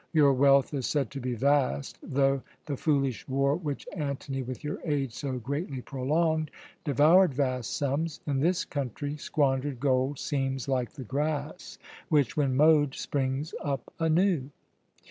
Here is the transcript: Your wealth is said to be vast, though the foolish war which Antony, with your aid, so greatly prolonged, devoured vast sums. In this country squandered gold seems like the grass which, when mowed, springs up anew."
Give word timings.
Your 0.13 0.33
wealth 0.33 0.73
is 0.73 0.87
said 0.87 1.11
to 1.11 1.19
be 1.19 1.35
vast, 1.35 1.99
though 2.01 2.41
the 2.65 2.75
foolish 2.75 3.27
war 3.27 3.55
which 3.55 3.87
Antony, 3.95 4.41
with 4.41 4.63
your 4.63 4.79
aid, 4.83 5.13
so 5.13 5.37
greatly 5.37 5.79
prolonged, 5.83 6.49
devoured 6.83 7.35
vast 7.35 7.77
sums. 7.77 8.19
In 8.25 8.39
this 8.39 8.65
country 8.65 9.15
squandered 9.17 9.79
gold 9.79 10.17
seems 10.17 10.67
like 10.67 10.93
the 10.93 11.03
grass 11.03 11.77
which, 12.09 12.35
when 12.35 12.55
mowed, 12.57 12.95
springs 12.95 13.53
up 13.63 13.93
anew." 13.99 14.49